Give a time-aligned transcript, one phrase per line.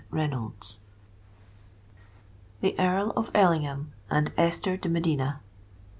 [0.11, 0.79] CHAPTER C.
[2.61, 5.41] THE EARL OF ELLINGHAM AND ESTHER DE MEDINA.